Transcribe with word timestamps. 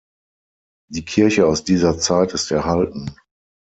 Die 0.89 1.05
Kirche 1.05 1.45
aus 1.45 1.63
dieser 1.63 1.99
Zeit 1.99 2.33
ist 2.33 2.49
erhalten. 2.49 3.15